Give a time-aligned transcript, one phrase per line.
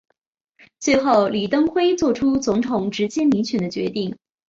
[0.79, 4.17] 最后李登辉做出总统直接民选的决定。